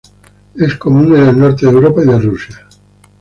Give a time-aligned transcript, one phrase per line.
[0.55, 2.67] Es común en el norte de Europa y de Rusia.